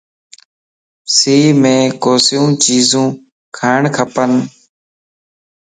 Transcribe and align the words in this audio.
سيءَ 1.17 1.47
مَ 1.61 1.65
ڪوسيون 2.03 2.49
چيزيون 2.63 3.07
کاڻ 3.57 3.81
کپن 3.95 4.31